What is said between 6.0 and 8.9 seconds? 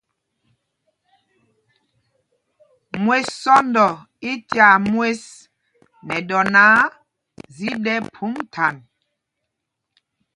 nɛ dɔ náǎ, zi ɗɛ́ phûm thand.